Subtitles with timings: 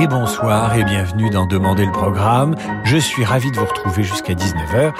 [0.00, 2.54] Et bonsoir et bienvenue dans Demander le programme.
[2.84, 4.92] Je suis ravi de vous retrouver jusqu'à 19h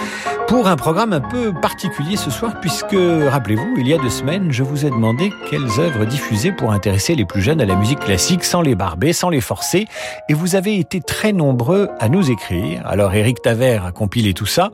[0.48, 2.96] pour un programme un peu particulier ce soir puisque,
[3.28, 7.14] rappelez-vous, il y a deux semaines, je vous ai demandé quelles œuvres diffuser pour intéresser
[7.14, 9.86] les plus jeunes à la musique classique sans les barber, sans les forcer.
[10.30, 12.84] Et vous avez été très nombreux à nous écrire.
[12.86, 14.72] Alors Eric Taver a compilé tout ça.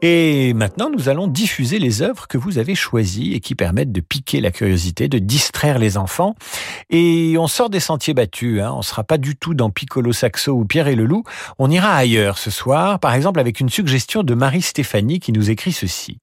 [0.00, 4.00] Et maintenant, nous allons diffuser les œuvres que vous avez choisies et qui permettent de
[4.00, 6.36] piquer la curiosité, de distraire les enfants.
[6.88, 8.62] Et on sort des sentiers battus.
[8.62, 8.72] Hein.
[8.76, 11.24] On sera pas du tout dans Piccolo Saxo ou Pierre et le Loup.
[11.58, 15.72] On ira ailleurs ce soir, par exemple avec une suggestion de Marie-Stéphanie qui nous écrit
[15.72, 16.18] ceci.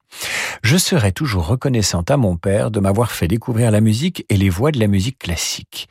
[0.63, 4.49] Je serai toujours reconnaissante à mon père de m'avoir fait découvrir la musique et les
[4.49, 5.89] voix de la musique classique.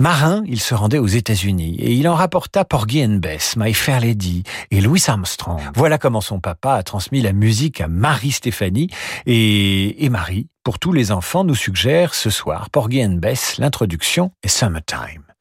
[0.00, 4.00] Marin, il se rendait aux États-Unis et il en rapporta Porgy and Bess, My Fair
[4.00, 5.60] Lady et Louis Armstrong.
[5.74, 8.88] Voilà comment son papa a transmis la musique à Marie-Stéphanie
[9.26, 14.32] et, et Marie, pour tous les enfants, nous suggère ce soir Porgy and Bess, l'introduction
[14.42, 15.33] et Summertime.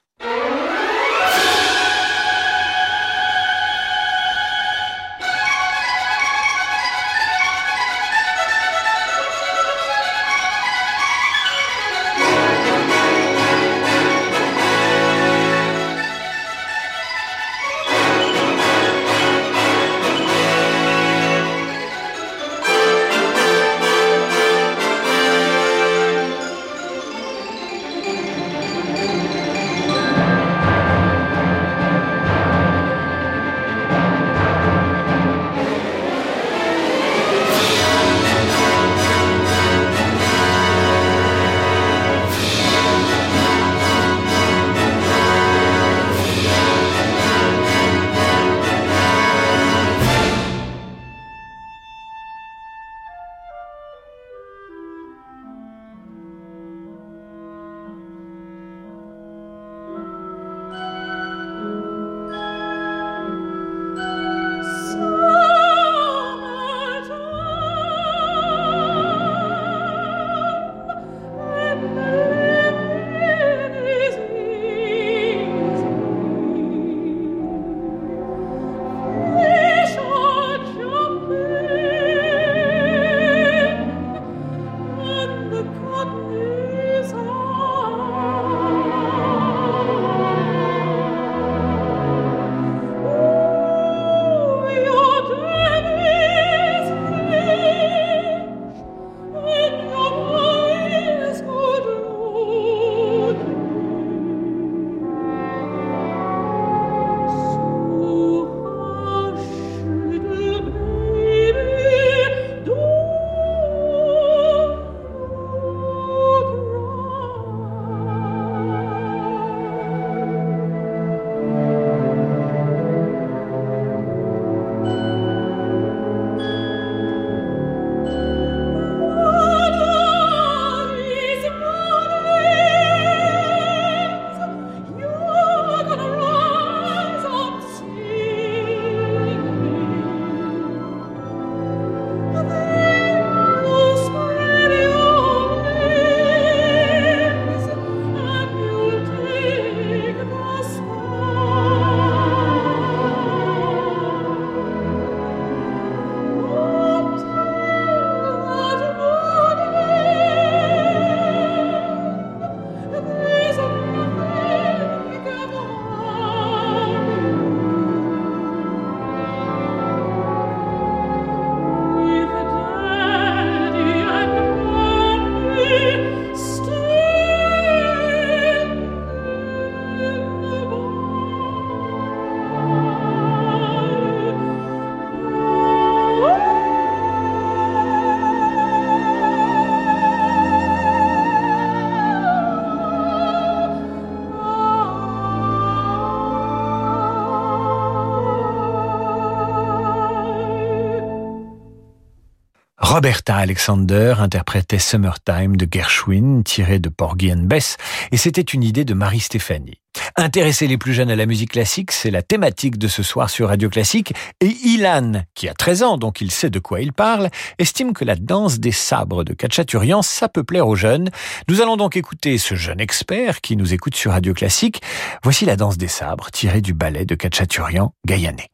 [202.94, 207.78] Roberta Alexander interprétait Summertime de Gershwin, tiré de Porgy and Bess,
[208.12, 209.80] et c'était une idée de Marie-Stéphanie.
[210.16, 213.48] Intéresser les plus jeunes à la musique classique, c'est la thématique de ce soir sur
[213.48, 217.32] Radio Classique, et Ilan, qui a 13 ans, donc il sait de quoi il parle,
[217.58, 221.10] estime que la danse des sabres de Katchaturian, ça peut plaire aux jeunes.
[221.50, 224.84] Nous allons donc écouter ce jeune expert qui nous écoute sur Radio Classique.
[225.24, 228.52] Voici la danse des sabres, tirée du ballet de Katchaturian, Gaillané.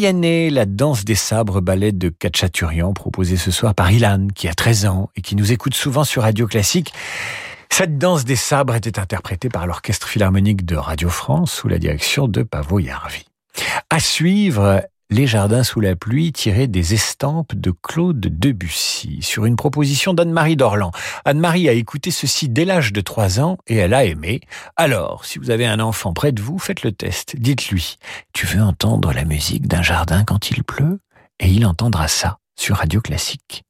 [0.00, 4.86] La danse des sabres ballet de Katchaturian, proposée ce soir par Ilan, qui a 13
[4.86, 6.92] ans et qui nous écoute souvent sur Radio Classique.
[7.68, 12.28] Cette danse des sabres était interprétée par l'Orchestre Philharmonique de Radio France sous la direction
[12.28, 13.24] de Pavo Yarvi.
[13.90, 19.56] À suivre, les jardins sous la pluie tirés des estampes de Claude Debussy sur une
[19.56, 20.92] proposition d'Anne-Marie Dorland.
[21.24, 24.40] Anne-Marie a écouté ceci dès l'âge de 3 ans et elle a aimé.
[24.76, 27.36] Alors, si vous avez un enfant près de vous, faites le test.
[27.36, 27.96] Dites-lui,
[28.32, 31.00] tu veux entendre la musique d'un jardin quand il pleut?
[31.40, 33.64] Et il entendra ça sur Radio Classique.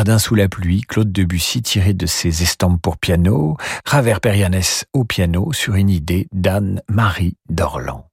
[0.00, 5.04] Jardin sous la pluie, Claude Debussy tiré de ses estampes pour piano, Raver Perianes au
[5.04, 8.04] piano sur une idée d'Anne-Marie Dorland.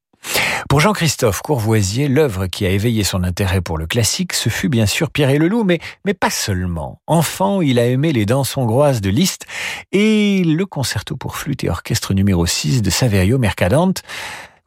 [0.67, 4.85] Pour Jean-Christophe Courvoisier, l'œuvre qui a éveillé son intérêt pour le classique, ce fut bien
[4.85, 6.99] sûr Pierre et le Loup, mais, mais pas seulement.
[7.07, 9.45] Enfant, il a aimé les danses hongroises de Liszt
[9.93, 14.03] et le concerto pour flûte et orchestre numéro 6 de Saverio Mercadante.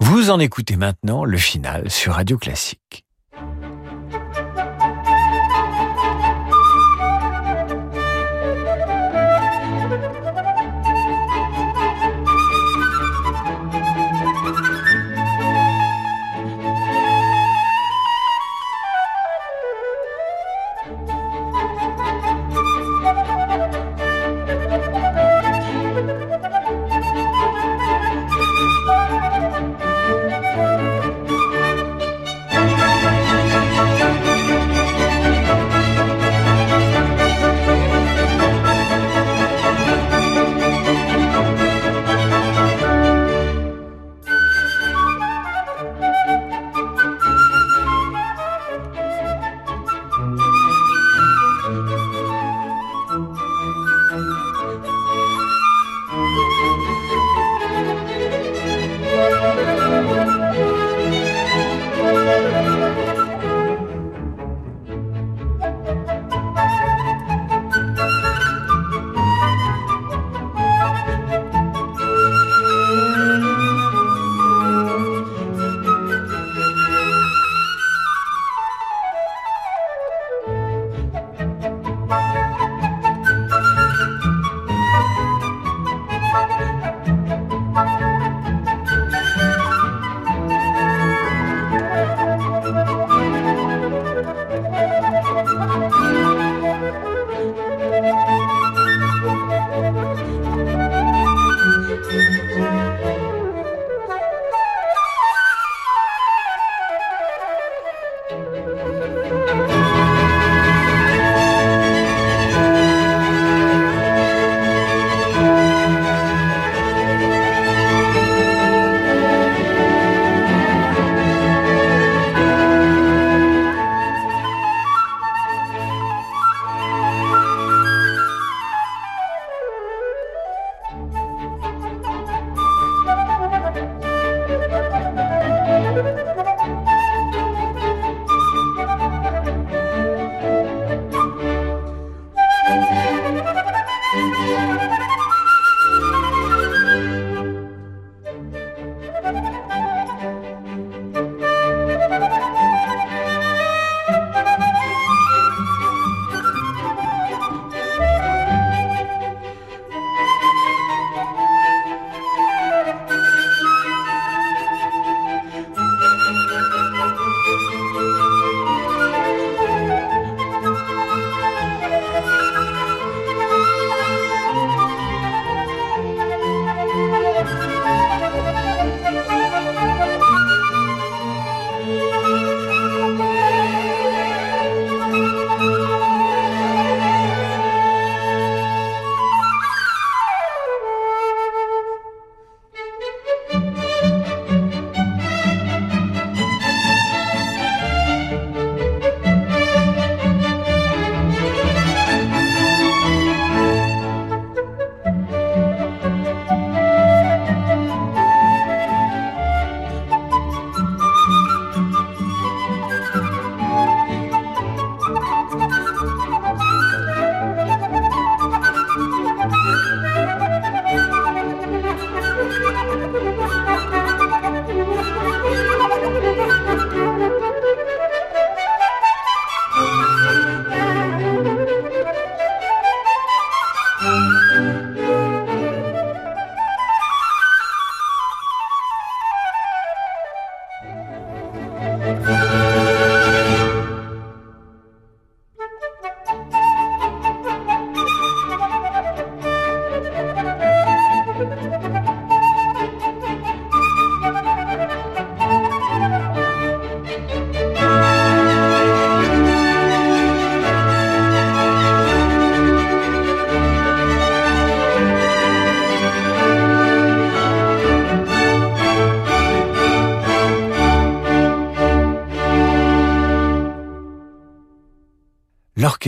[0.01, 3.05] Vous en écoutez maintenant le final sur Radio Classique.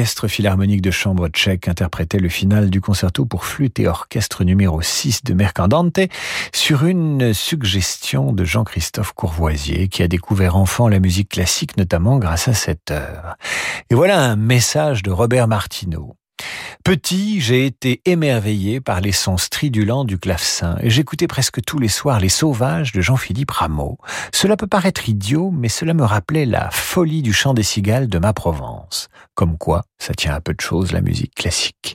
[0.02, 4.82] L'Orchestre Philharmonique de Chambre tchèque interprétait le final du concerto pour flûte et orchestre numéro
[4.82, 6.00] 6 de Mercandante
[6.52, 12.48] sur une suggestion de Jean-Christophe Courvoisier qui a découvert enfant la musique classique notamment grâce
[12.48, 13.36] à cette œuvre.
[13.90, 16.16] Et voilà un message de Robert Martineau.
[16.84, 21.86] Petit, j'ai été émerveillé par les sons stridulants du clavecin et j'écoutais presque tous les
[21.86, 23.98] soirs Les Sauvages de Jean-Philippe Rameau.
[24.32, 28.18] Cela peut paraître idiot, mais cela me rappelait la folie du chant des cigales de
[28.18, 29.08] ma Provence.
[29.36, 31.94] Comme quoi, ça tient à peu de choses la musique classique.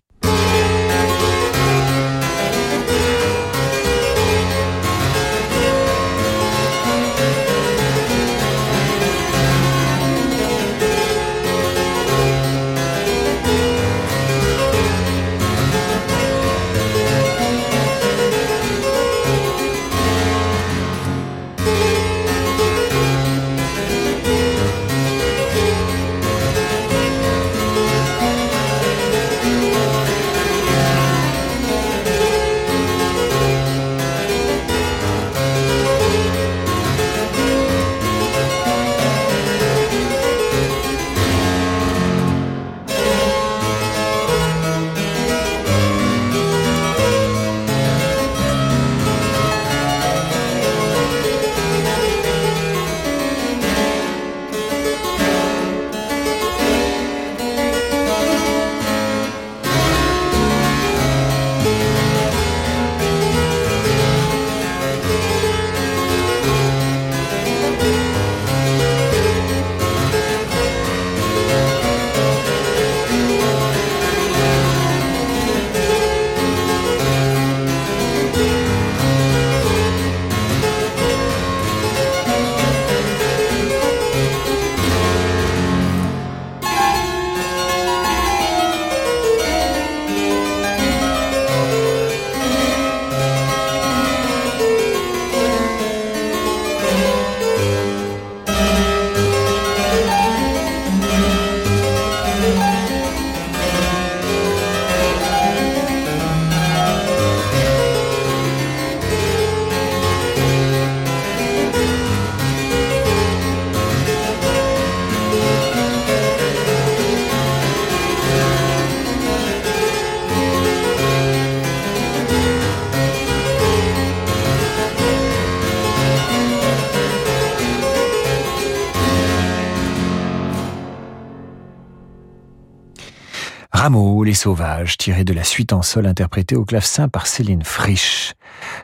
[134.38, 138.34] Les Sauvages, tiré de la suite en sol interprétée au clavecin par Céline Frisch.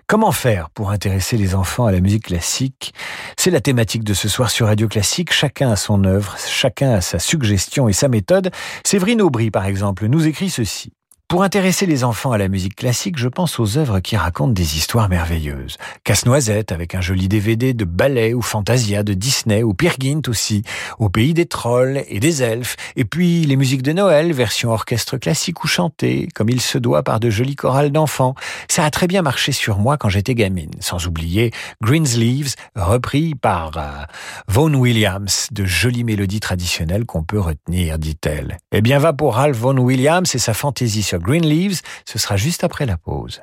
[0.08, 2.92] Comment faire pour intéresser les enfants à la musique classique?
[3.38, 5.32] C'est la thématique de ce soir sur Radio Classique.
[5.32, 8.50] Chacun a son œuvre, chacun a sa suggestion et sa méthode.
[8.84, 10.92] Séverine Aubry, par exemple, nous écrit ceci.
[11.28, 14.78] Pour intéresser les enfants à la musique classique, je pense aux œuvres qui racontent des
[14.78, 15.78] histoires merveilleuses.
[16.04, 20.62] Casse-Noisette avec un joli DVD de ballet ou Fantasia de Disney ou Peer Gynt aussi,
[21.00, 25.18] au pays des trolls et des elfes, et puis les musiques de Noël, version orchestre
[25.18, 28.36] classique ou chantée, comme il se doit par de jolies chorales d'enfants.
[28.70, 33.72] Ça a très bien marché sur moi quand j'étais gamine, sans oublier Greensleeves, repris par
[33.78, 34.06] euh,
[34.48, 38.60] Vaughan Williams, de jolies mélodies traditionnelles qu'on peut retenir, dit-elle.
[38.72, 41.72] Eh bien va pour Ralph Vaughan Williams et sa fantaisie sur Green
[42.06, 43.42] ce sera juste après la pause.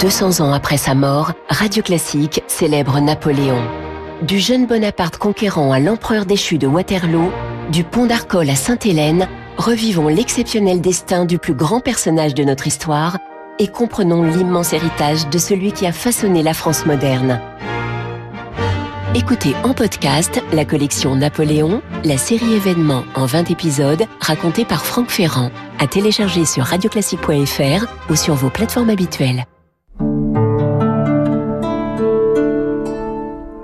[0.00, 3.62] 200 ans après sa mort, Radio Classique célèbre Napoléon.
[4.22, 7.30] Du jeune Bonaparte conquérant à l'empereur déchu de Waterloo,
[7.70, 13.18] du pont d'Arcole à Sainte-Hélène, revivons l'exceptionnel destin du plus grand personnage de notre histoire
[13.58, 17.40] et comprenons l'immense héritage de celui qui a façonné la France moderne.
[19.14, 25.08] Écoutez en podcast la collection Napoléon, la série événements en 20 épisodes racontée par Franck
[25.08, 29.46] Ferrand, à télécharger sur radioclassique.fr ou sur vos plateformes habituelles.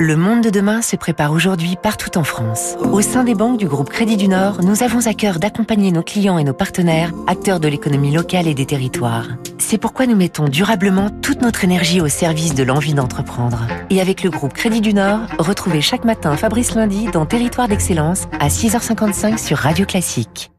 [0.04, 2.76] Le monde de demain se prépare aujourd'hui partout en France.
[2.92, 6.02] Au sein des banques du groupe Crédit du Nord, nous avons à cœur d'accompagner nos
[6.02, 9.28] clients et nos partenaires, acteurs de l'économie locale et des territoires.
[9.56, 13.66] C'est pourquoi nous mettons durablement toute notre énergie au service de l'envie d'entreprendre.
[13.88, 18.24] Et avec le groupe Crédit du Nord, retrouvez chaque matin Fabrice Lundi dans Territoire d'Excellence
[18.40, 20.50] à 6h55 sur Radio Classique.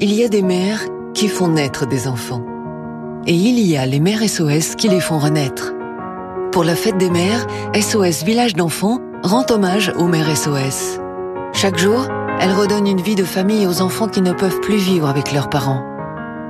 [0.00, 2.44] Il y a des mères qui font naître des enfants.
[3.26, 5.72] Et il y a les mères SOS qui les font renaître.
[6.52, 7.46] Pour la fête des mères,
[7.80, 10.98] SOS Village d'enfants rend hommage aux mères SOS.
[11.52, 12.08] Chaque jour,
[12.40, 15.48] elle redonne une vie de famille aux enfants qui ne peuvent plus vivre avec leurs
[15.48, 15.84] parents.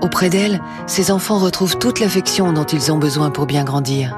[0.01, 4.17] Auprès d'elle, ces enfants retrouvent toute l'affection dont ils ont besoin pour bien grandir.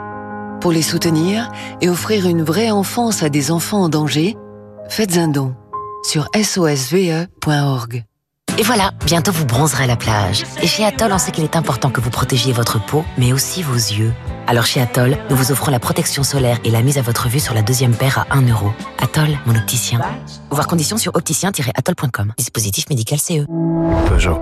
[0.61, 4.37] Pour les soutenir et offrir une vraie enfance à des enfants en danger,
[4.89, 5.55] faites un don
[6.05, 8.05] sur sosve.org.
[8.59, 10.45] Et voilà, bientôt vous bronzerez à la plage.
[10.63, 13.63] Et chez Atoll, on sait qu'il est important que vous protégiez votre peau, mais aussi
[13.63, 14.13] vos yeux.
[14.47, 17.41] Alors chez Atoll, nous vous offrons la protection solaire et la mise à votre vue
[17.41, 18.73] sur la deuxième paire à 1 euro.
[18.99, 20.01] Atoll, mon opticien.
[20.51, 22.35] Voir conditions sur opticien-atoll.com.
[22.37, 23.47] Dispositif médical CE.
[24.09, 24.39] Peugeot.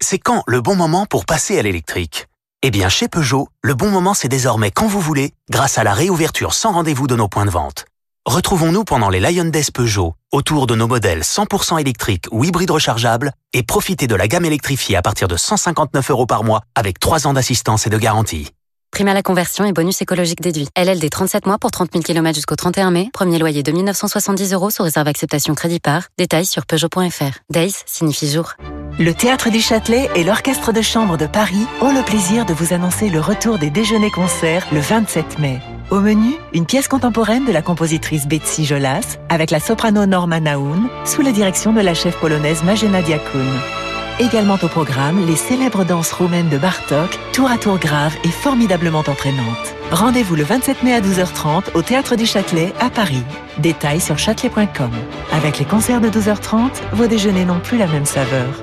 [0.00, 2.26] C'est quand le bon moment pour passer à l'électrique?
[2.62, 5.94] Eh bien chez Peugeot, le bon moment c'est désormais quand vous voulez, grâce à la
[5.94, 7.86] réouverture sans rendez-vous de nos points de vente.
[8.26, 13.32] Retrouvons-nous pendant les Lion Days Peugeot, autour de nos modèles 100% électriques ou hybrides rechargeables,
[13.52, 17.26] et profitez de la gamme électrifiée à partir de 159 euros par mois, avec 3
[17.26, 18.50] ans d'assistance et de garantie.
[18.92, 20.68] Prime à la conversion et bonus écologique déduit.
[20.74, 23.10] LLD 37 mois pour 30 000 km jusqu'au 31 mai.
[23.12, 26.04] Premier loyer de 1970 euros sous réserve acceptation crédit par.
[26.16, 27.40] Détails sur Peugeot.fr.
[27.50, 28.54] Days signifie jour.
[28.96, 32.72] Le Théâtre du Châtelet et l'Orchestre de Chambre de Paris ont le plaisir de vous
[32.72, 35.58] annoncer le retour des déjeuners-concerts le 27 mai.
[35.90, 40.88] Au menu, une pièce contemporaine de la compositrice Betsy Jolas avec la soprano Norma Naoun
[41.04, 43.44] sous la direction de la chef polonaise Magena Diakoun.
[44.20, 49.00] Également au programme, les célèbres danses roumaines de Bartok, tour à tour grave et formidablement
[49.00, 49.74] entraînantes.
[49.90, 53.24] Rendez-vous le 27 mai à 12h30 au Théâtre du Châtelet à Paris.
[53.58, 54.92] Détails sur châtelet.com.
[55.32, 58.62] Avec les concerts de 12h30, vos déjeuners n'ont plus la même saveur.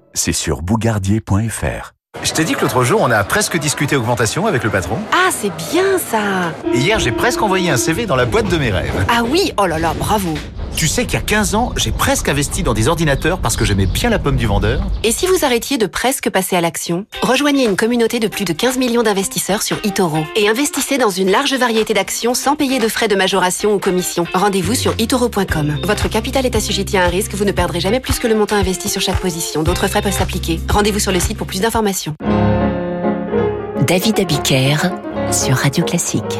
[0.13, 1.93] c'est sur bougardier.fr.
[2.23, 4.97] Je t'ai dit que l'autre jour, on a presque discuté augmentation avec le patron.
[5.13, 8.57] Ah, c'est bien ça Et hier, j'ai presque envoyé un CV dans la boîte de
[8.57, 9.05] mes rêves.
[9.09, 10.33] Ah oui, oh là là, bravo
[10.75, 13.65] Tu sais qu'il y a 15 ans, j'ai presque investi dans des ordinateurs parce que
[13.65, 14.81] j'aimais bien la pomme du vendeur.
[15.03, 18.53] Et si vous arrêtiez de presque passer à l'action Rejoignez une communauté de plus de
[18.53, 22.87] 15 millions d'investisseurs sur eToro et investissez dans une large variété d'actions sans payer de
[22.87, 24.25] frais de majoration ou commission.
[24.33, 25.77] Rendez-vous sur eToro.com.
[25.83, 28.55] Votre capital est assujetti à un risque, vous ne perdrez jamais plus que le montant
[28.55, 29.63] investi sur chaque position.
[29.63, 30.59] D'autres frais peuvent s'appliquer.
[30.69, 32.15] Rendez-vous sur le site pour plus d'informations.
[33.87, 34.77] David Abiker
[35.31, 36.39] sur Radio Classique.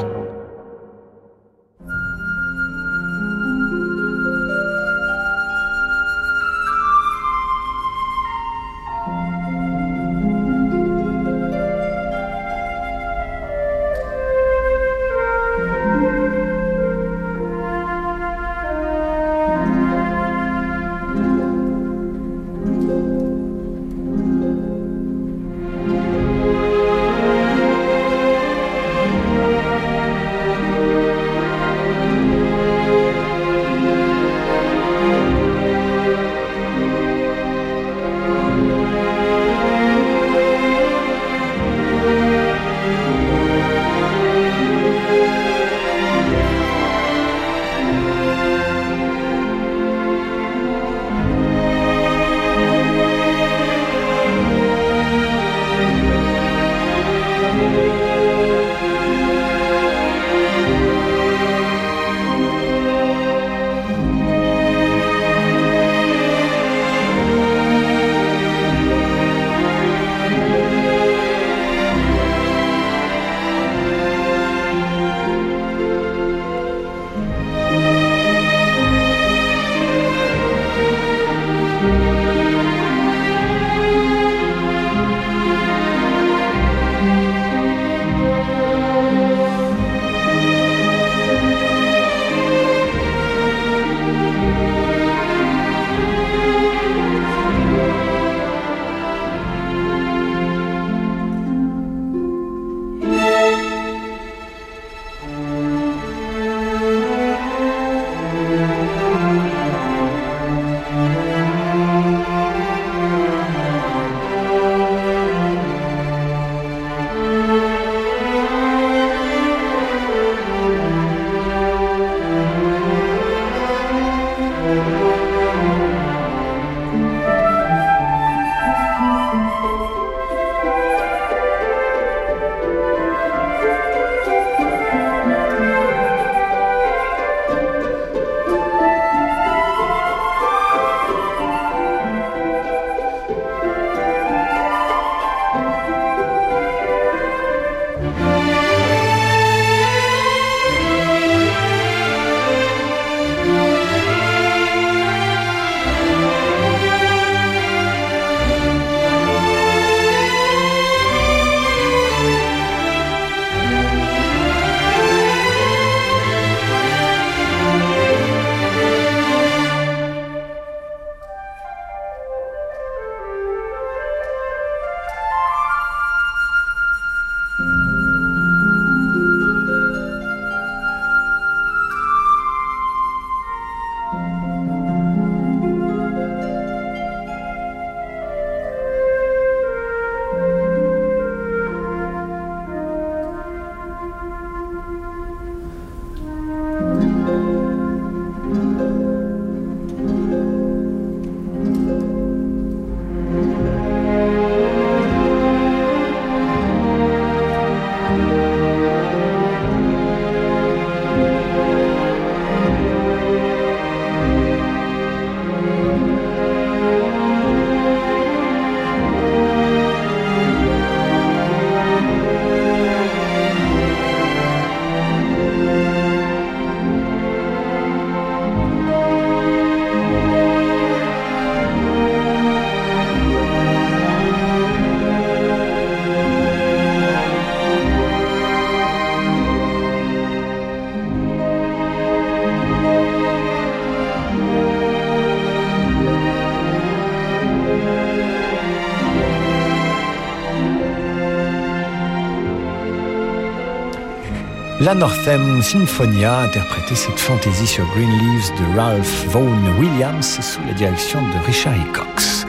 [254.82, 260.74] La Northern Sinfonia interprétait cette fantaisie sur Green Leaves de Ralph Vaughan Williams sous la
[260.74, 261.94] direction de Richard E.
[261.94, 262.41] Cox.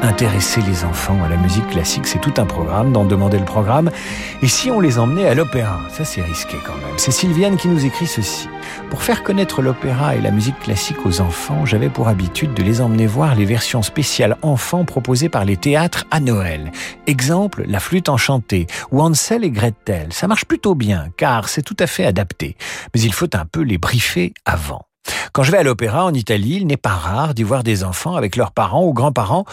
[0.00, 3.90] Intéresser les enfants à la musique classique, c'est tout un programme, d'en demander le programme.
[4.42, 5.80] Et si on les emmenait à l'opéra?
[5.90, 6.96] Ça, c'est risqué quand même.
[6.98, 8.48] C'est Sylviane qui nous écrit ceci.
[8.90, 12.80] Pour faire connaître l'opéra et la musique classique aux enfants, j'avais pour habitude de les
[12.80, 16.70] emmener voir les versions spéciales enfants proposées par les théâtres à Noël.
[17.08, 20.12] Exemple, La flûte enchantée ou Hansel et Gretel.
[20.12, 22.56] Ça marche plutôt bien car c'est tout à fait adapté.
[22.94, 24.82] Mais il faut un peu les briefer avant.
[25.32, 28.16] Quand je vais à l'opéra en Italie, il n'est pas rare d'y voir des enfants
[28.16, 29.44] avec leurs parents ou grands-parents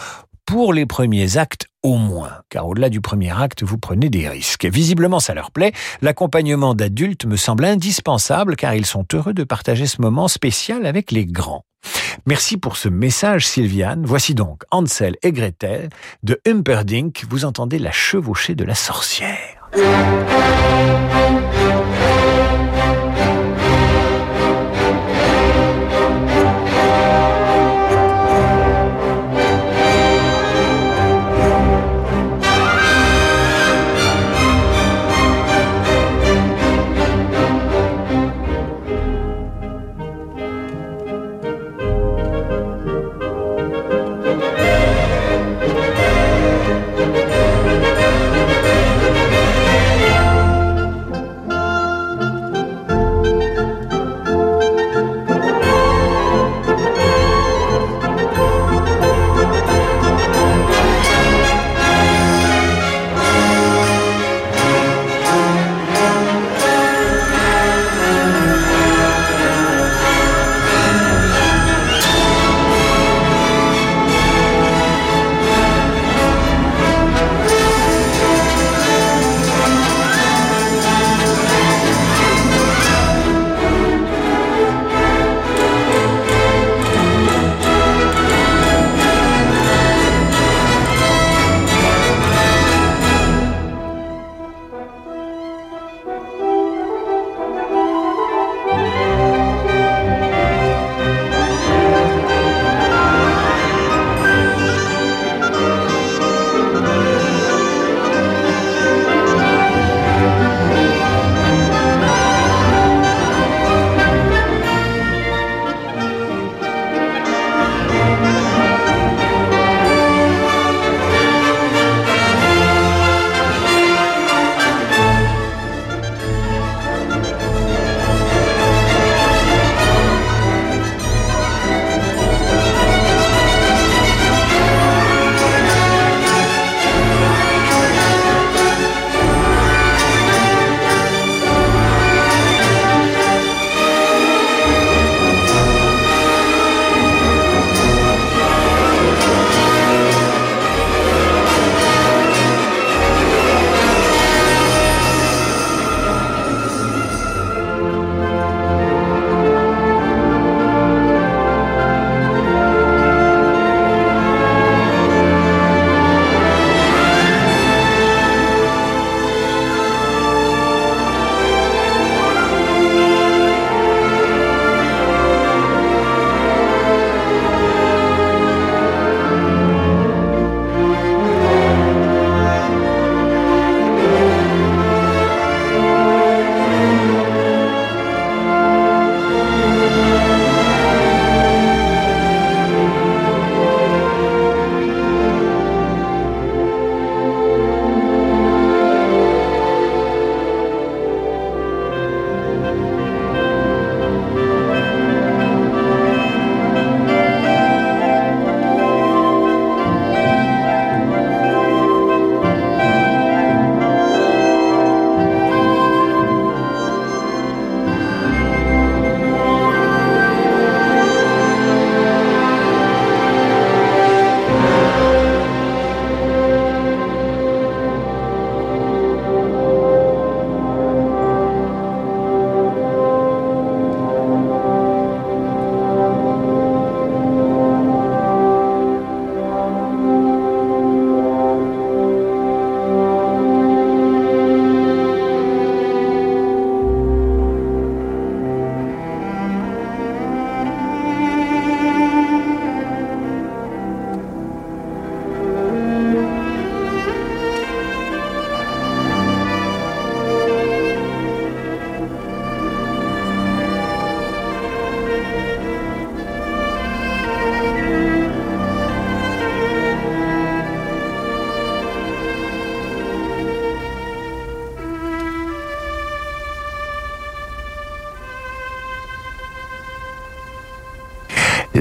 [0.46, 4.66] pour les premiers actes au moins, car au-delà du premier acte, vous prenez des risques.
[4.66, 5.72] Visiblement, ça leur plaît.
[6.02, 11.10] L'accompagnement d'adultes me semble indispensable, car ils sont heureux de partager ce moment spécial avec
[11.10, 11.64] les grands.
[12.26, 14.04] Merci pour ce message, Sylviane.
[14.04, 15.90] Voici donc Hansel et Gretel
[16.22, 17.24] de Humperdinck.
[17.28, 19.70] Vous entendez la chevauchée de la sorcière.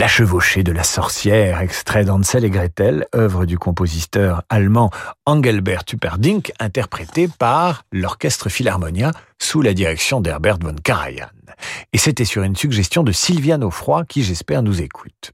[0.06, 4.92] La chevauchée de la sorcière, extrait d'Ansel et Gretel, œuvre du compositeur allemand
[5.26, 11.26] Engelbert Humperdinck, interprété par l'Orchestre Philharmonia sous la direction d'Herbert von Karajan.
[11.92, 15.34] Et c'était sur une suggestion de Sylviane Offroy qui j'espère nous écoute.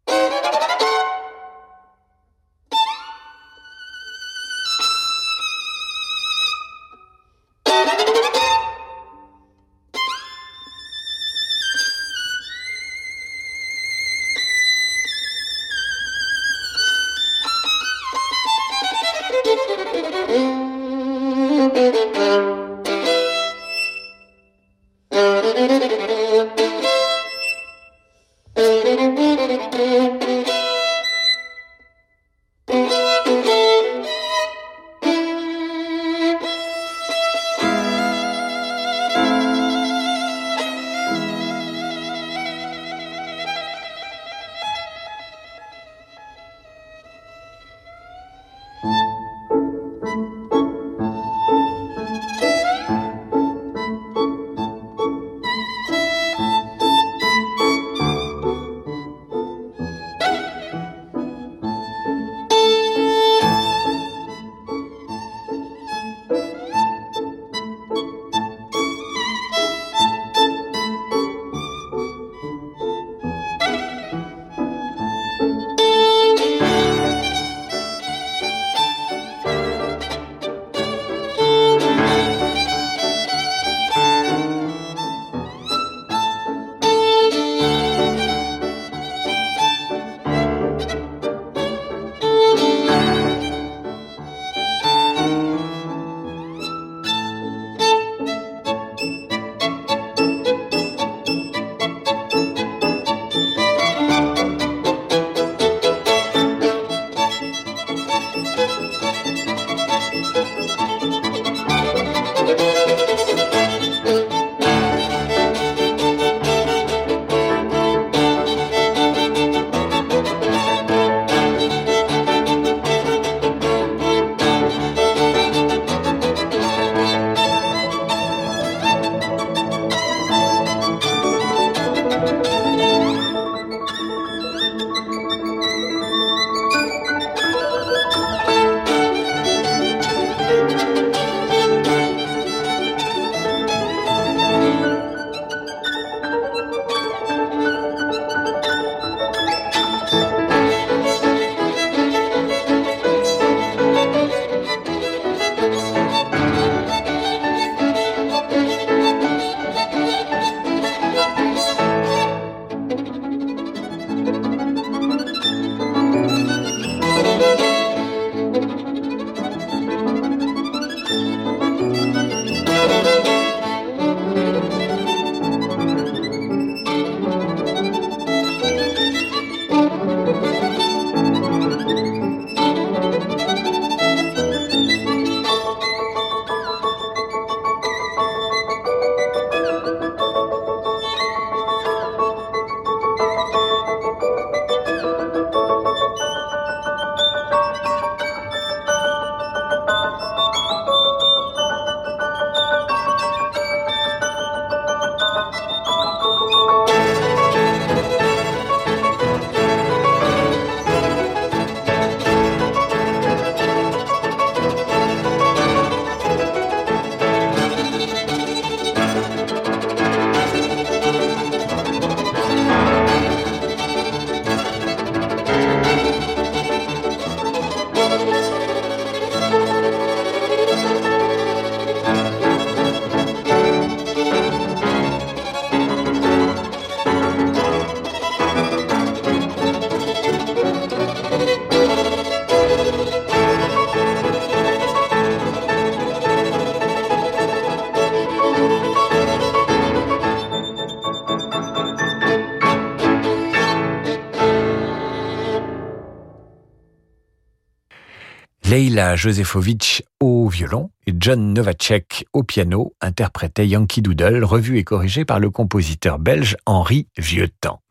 [259.15, 265.39] Josefovitch au violon et John Novacek au piano interprétaient Yankee Doodle, revu et corrigé par
[265.39, 267.81] le compositeur belge Henri Vieuxtemps.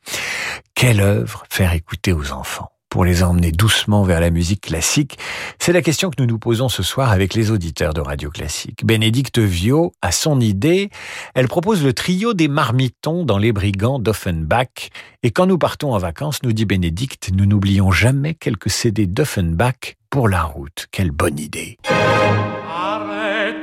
[0.74, 5.18] Quelle œuvre faire écouter aux enfants pour les emmener doucement vers la musique classique
[5.58, 8.84] C'est la question que nous nous posons ce soir avec les auditeurs de Radio Classique.
[8.84, 10.90] Bénédicte Viau a son idée.
[11.34, 14.90] Elle propose le trio des marmitons dans Les Brigands d'Offenbach.
[15.22, 19.96] Et quand nous partons en vacances, nous dit Bénédicte, nous n'oublions jamais quelques CD d'Offenbach
[20.10, 20.86] pour la route.
[20.90, 21.78] Quelle bonne idée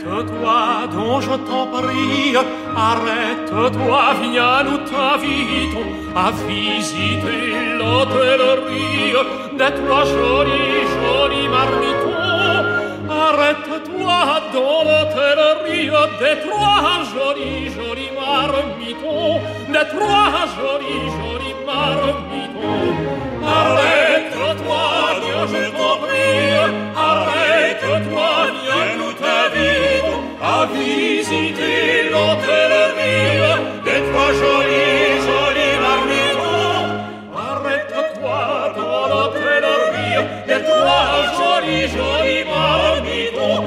[0.10, 2.36] Arrête-toi, dont je t'en prie,
[2.76, 7.42] arrête-toi, viens, nous t'invitons à visiter
[7.78, 9.14] l'hôtellerie
[9.60, 12.18] des trois jolis, jolis marmitons.
[13.10, 14.20] Arrête-toi
[14.54, 15.92] dans l'hôtellerie
[16.22, 19.42] des trois jolis, jolis marmitons,
[19.74, 22.96] des trois jolis, jolis marmitons.
[23.46, 24.84] Arrête-toi,
[25.52, 26.27] je t'en prie,
[30.48, 33.32] à visiter l'hôtellerie
[33.86, 36.86] des trois jolis, jolis marmitons.
[37.52, 38.44] Arrête-toi
[38.78, 43.64] dans l'hôtellerie des trois jolis, jolis marmitons,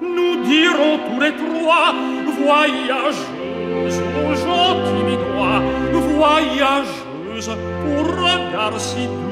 [0.00, 1.92] nous dirons tous les trois
[2.40, 4.74] voyageuse, aux gens
[6.16, 7.50] voyageuse,
[7.82, 9.28] pour regard si doux.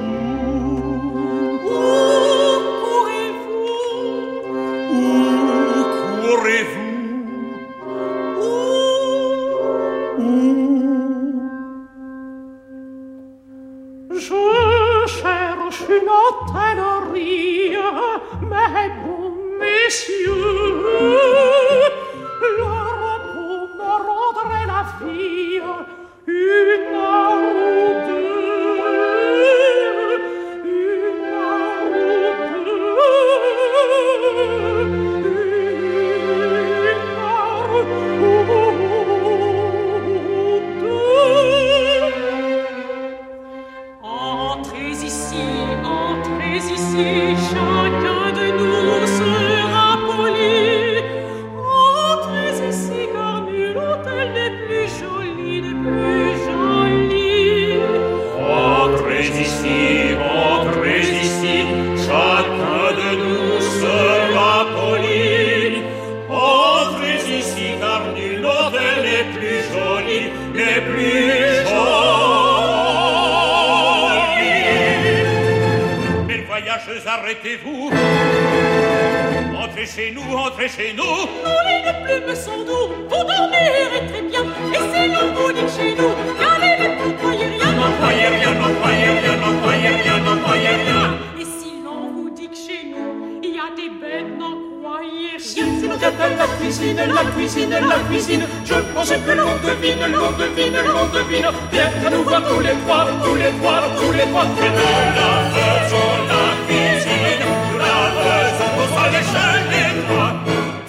[96.47, 101.49] La cuisine, la cuisine, la cuisine, je pense que l'on devine, l'on devine, l'on devine.
[101.71, 104.45] Bien qu'à nous voir tous les trois, tous les trois, tous les trois.
[104.45, 110.33] Et nous la faisons la cuisine, nous la faisons pour chez les trois.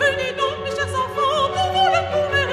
[0.01, 2.47] Venez donc, mes chers enfants, pour vous le couvrir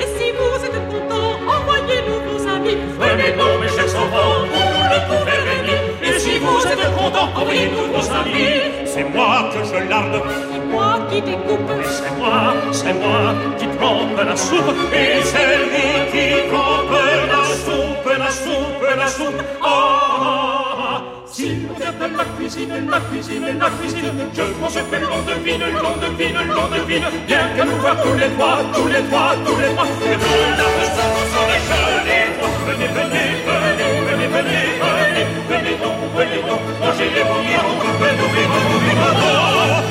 [0.00, 2.78] Et si vous êtes contents, envoyez-nous vos amis.
[3.00, 5.40] Venez donc, mes chers enfants, pour vous le couvrir
[6.02, 8.86] Et si vous êtes contents, envoyez-nous vos amis.
[8.86, 10.22] C'est moi que je larde.
[10.70, 11.70] Moi qui découpe.
[11.70, 14.92] Et c'est moi, c'est moi qui trempe la soupe.
[14.92, 16.90] Et c'est lui qui trempe
[17.32, 19.42] la soupe, la soupe, la soupe.
[19.62, 21.02] Ah, ah, ah.
[21.26, 25.64] Si l'on vient de la cuisine, la cuisine, la cuisine, je pense que l'on devine,
[25.82, 29.58] l'on devine, l'on devine, bien que nous voir tous les trois, tous les trois, tous
[29.60, 32.52] les trois, que nous la faisons sans les jeux, les trois.
[32.66, 38.30] Venez, venez, venez, venez, venez, venez, venez donc, venez donc, mangez les bouillons, que nous
[38.34, 39.85] vivons, nous vivons.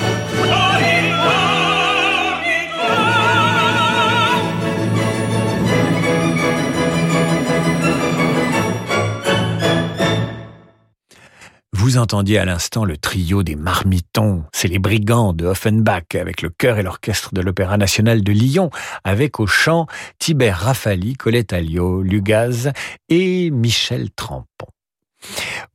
[11.95, 16.49] Vous entendiez à l'instant le trio des marmitons, c'est les brigands de Offenbach avec le
[16.49, 18.69] chœur et l'orchestre de l'Opéra national de Lyon,
[19.05, 19.87] avec au chant
[20.19, 22.73] Tibère Rafali, Colette Alliot, Lugaz
[23.07, 24.54] et Michel Trampon.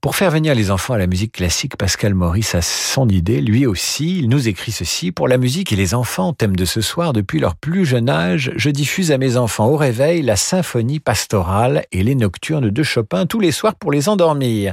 [0.01, 3.67] Pour faire venir les enfants à la musique classique, Pascal Maurice a son idée, lui
[3.67, 4.19] aussi.
[4.19, 5.13] Il nous écrit ceci.
[5.13, 8.51] Pour la musique et les enfants, thème de ce soir, depuis leur plus jeune âge,
[8.57, 13.27] je diffuse à mes enfants au réveil la symphonie pastorale et les nocturnes de Chopin
[13.27, 14.73] tous les soirs pour les endormir.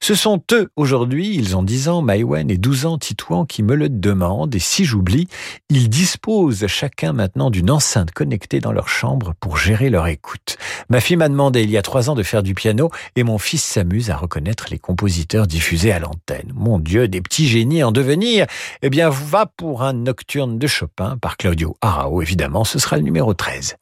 [0.00, 3.76] Ce sont eux, aujourd'hui, ils ont 10 ans, Maïwen, et 12 ans, Titouan, qui me
[3.76, 4.54] le demandent.
[4.54, 5.26] Et si j'oublie,
[5.70, 10.58] ils disposent chacun maintenant d'une enceinte connectée dans leur chambre pour gérer leur écoute.
[10.90, 13.38] Ma fille m'a demandé il y a trois ans de faire du piano et mon
[13.38, 16.52] fils s'amuse à reconnaître les compositeurs diffusés à l'antenne.
[16.54, 18.46] Mon Dieu, des petits génies en devenir.
[18.82, 22.22] Eh bien, va pour un nocturne de Chopin par Claudio Arao.
[22.22, 23.76] Évidemment, ce sera le numéro 13.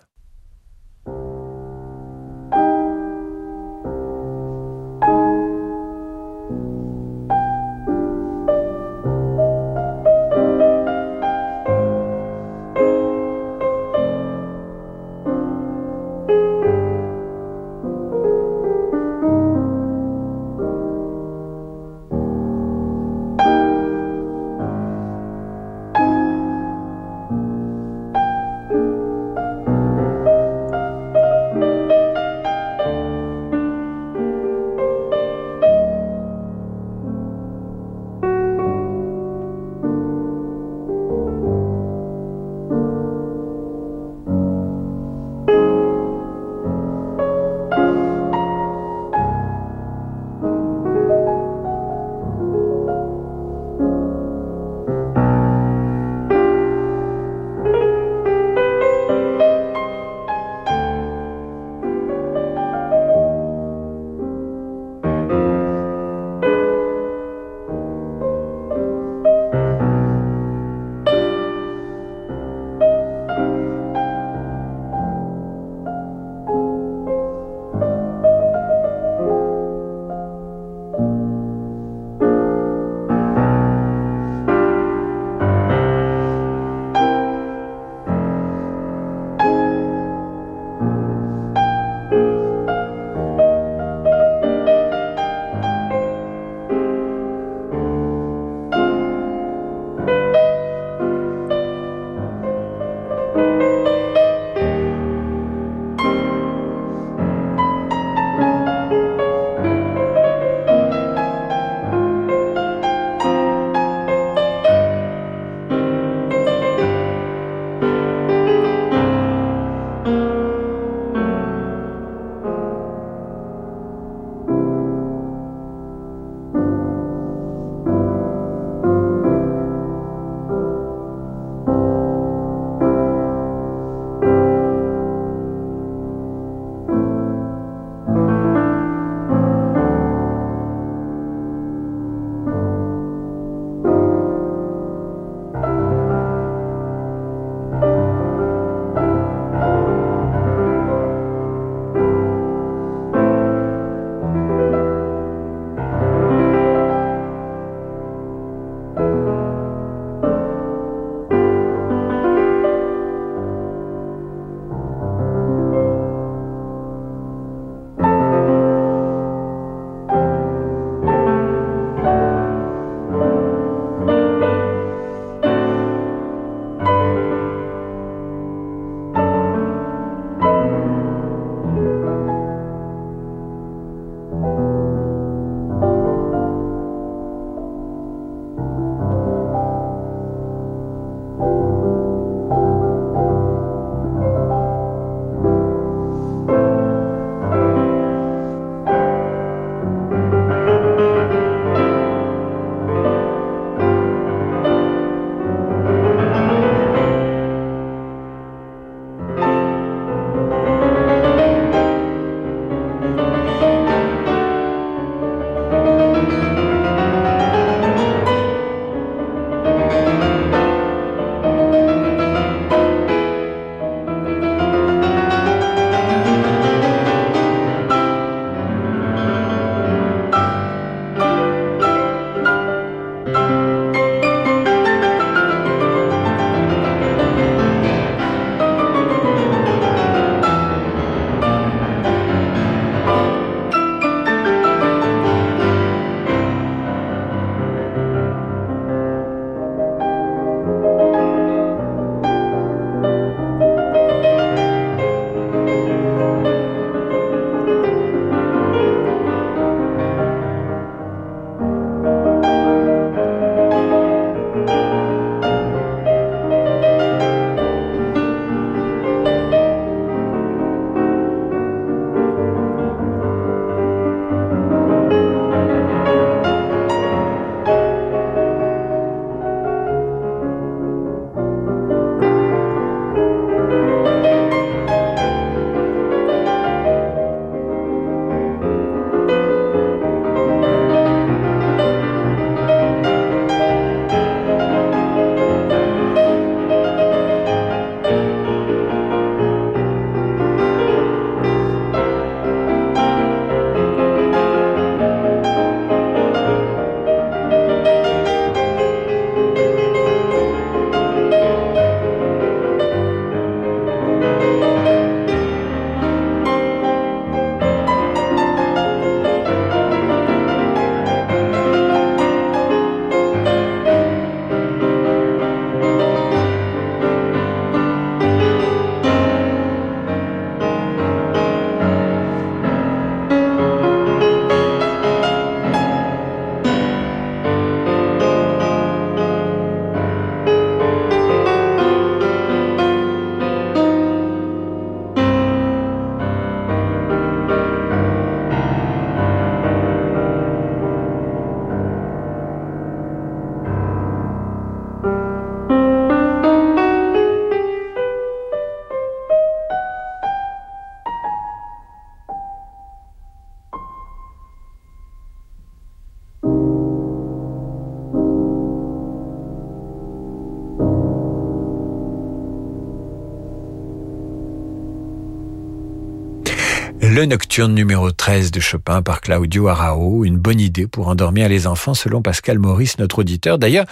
[377.15, 381.69] Le nocturne numéro 13 de Chopin par Claudio Arao, une bonne idée pour endormir les
[381.69, 383.57] enfants selon Pascal Maurice, notre auditeur.
[383.57, 383.87] D'ailleurs,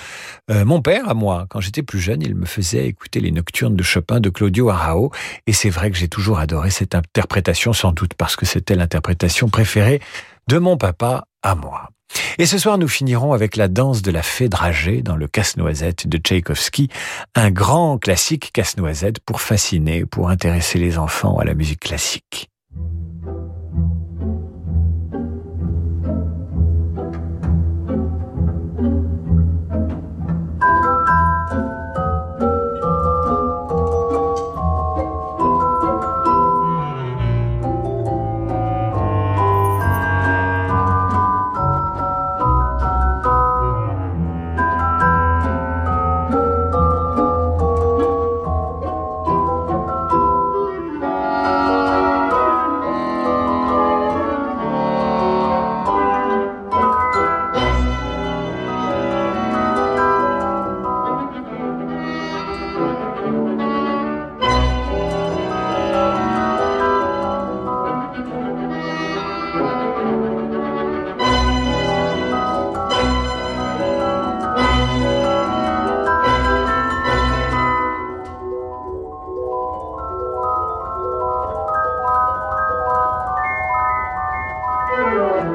[0.50, 3.76] euh, mon père, à moi, quand j'étais plus jeune, il me faisait écouter les nocturnes
[3.76, 5.12] de Chopin de Claudio Arao,
[5.46, 9.48] et c'est vrai que j'ai toujours adoré cette interprétation, sans doute parce que c'était l'interprétation
[9.48, 10.00] préférée
[10.48, 11.90] de mon papa à moi.
[12.38, 16.08] Et ce soir, nous finirons avec la danse de la fée dragée dans le Casse-Noisette
[16.08, 16.88] de Tchaïkovski,
[17.36, 22.48] un grand classique casse-noisette pour fasciner, pour intéresser les enfants à la musique classique.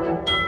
[0.08, 0.47] Le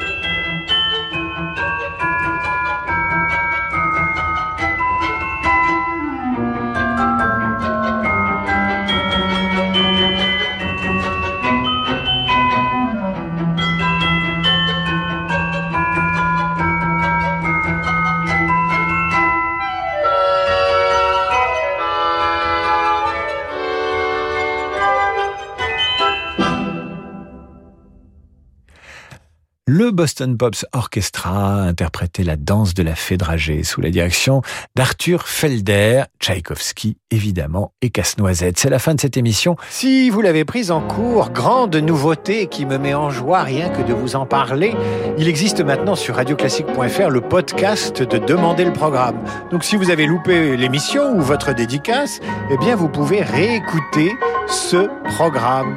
[30.00, 34.42] Boston Pops Orchestra interprétait la danse de la fée dragée sous la direction
[34.74, 38.58] d'Arthur Felder, Tchaïkovski évidemment et Casse-Noisette.
[38.58, 39.58] C'est la fin de cette émission.
[39.70, 43.82] Si vous l'avez prise en cours, grande nouveauté qui me met en joie rien que
[43.82, 44.74] de vous en parler,
[45.18, 49.22] il existe maintenant sur radioclassique.fr le podcast de Demander le programme.
[49.52, 54.14] Donc si vous avez loupé l'émission ou votre dédicace, eh bien vous pouvez réécouter
[54.48, 55.76] ce programme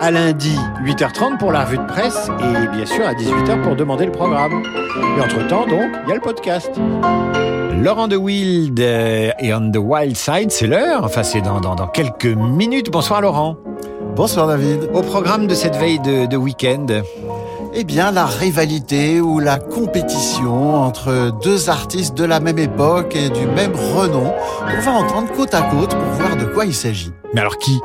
[0.00, 4.06] à lundi 8h30 pour la revue de presse et bien sûr à 18h pour demander
[4.06, 4.62] le programme.
[5.16, 6.70] Et entre-temps, donc, il y a le podcast.
[7.82, 11.86] Laurent de Wild et On the Wild Side, c'est l'heure, enfin c'est dans, dans, dans,
[11.86, 12.90] quelques minutes.
[12.90, 13.56] Bonsoir Laurent.
[14.16, 14.90] Bonsoir David.
[14.92, 16.86] Au programme de cette veille de, de week-end
[17.74, 23.28] eh bien, la rivalité ou la compétition entre deux artistes de la même époque et
[23.28, 24.32] du même renom.
[24.76, 27.12] On va entendre côte à côte pour voir de quoi il s'agit.
[27.34, 27.78] Mais alors qui?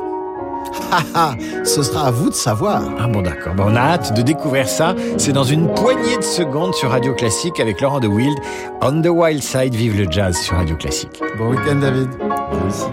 [1.64, 2.82] Ce sera à vous de savoir.
[2.98, 4.94] Ah bon d'accord, on a hâte de découvrir ça.
[5.18, 8.38] C'est dans une poignée de secondes sur Radio Classique avec Laurent de Wild.
[8.82, 11.22] On the Wild Side, vive le jazz sur Radio Classique.
[11.38, 12.08] Bon week-end David.
[12.62, 12.84] Merci.